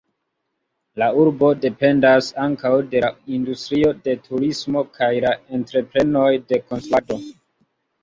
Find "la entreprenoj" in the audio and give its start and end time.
5.29-6.29